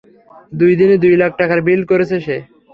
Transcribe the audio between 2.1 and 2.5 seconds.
সে।